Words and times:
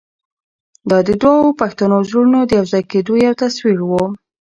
دا 0.89 0.99
د 1.07 1.09
دوو 1.21 1.57
پښتنو 1.61 1.97
زړونو 2.09 2.39
د 2.45 2.51
یو 2.59 2.65
ځای 2.71 2.83
کېدو 2.91 3.13
یو 3.25 3.33
تصویر 3.41 3.79
و. 3.89 3.91